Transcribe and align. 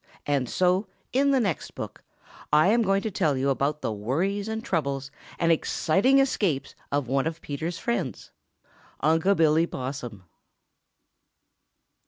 And 0.25 0.49
so, 0.49 0.87
in 1.13 1.29
the 1.29 1.39
next 1.39 1.75
book, 1.75 2.03
I 2.51 2.69
am 2.69 2.81
going 2.81 3.03
to 3.03 3.11
tell 3.11 3.37
you 3.37 3.51
about 3.51 3.81
the 3.83 3.91
worries 3.91 4.47
and 4.47 4.65
troubles 4.65 5.11
and 5.37 5.51
exciting 5.51 6.17
escapes 6.17 6.73
of 6.91 7.07
one 7.07 7.27
of 7.27 7.39
Peter's 7.39 7.77
friends 7.77 8.31
Unc' 9.01 9.37
Billy 9.37 9.67
Possum. 9.67 10.23